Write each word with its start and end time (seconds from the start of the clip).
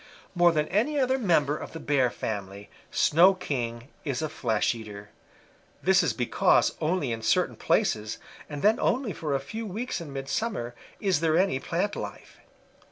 "More 0.33 0.51
than 0.51 0.67
any 0.69 0.99
other 0.99 1.19
member 1.19 1.55
of 1.55 1.73
the 1.73 1.79
Bear 1.79 2.09
family, 2.09 2.71
Snow 2.89 3.35
King 3.35 3.89
is 4.03 4.23
a 4.23 4.29
flesh 4.29 4.73
eater. 4.73 5.11
This 5.83 6.01
is 6.01 6.11
because 6.11 6.73
only 6.81 7.11
in 7.11 7.21
certain 7.21 7.55
places, 7.55 8.17
and 8.49 8.63
then 8.63 8.79
only 8.79 9.13
for 9.13 9.35
a 9.35 9.39
few 9.39 9.67
weeks 9.67 10.01
in 10.01 10.11
midsummer, 10.11 10.73
is 10.99 11.19
there 11.19 11.37
any 11.37 11.59
plant 11.59 11.95
life. 11.95 12.37